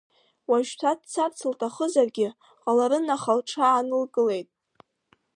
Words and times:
Уажәшьҭа 0.49 0.91
дцарц 0.99 1.37
лҭахызаргьы 1.51 2.27
ҟаларын, 2.61 3.05
аха 3.15 3.31
лҽаанылкылеит. 3.39 4.49